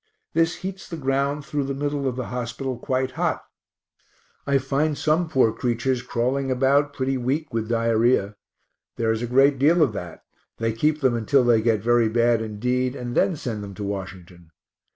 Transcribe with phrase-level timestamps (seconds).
[0.33, 3.43] This heats the ground through the middle of the hospital quite hot.
[4.47, 8.35] I find some poor creatures crawling about pretty weak with diarrhoea;
[8.95, 10.23] there is a great deal of that;
[10.57, 14.49] they keep them until they get very bad indeed, and then send them to Washington.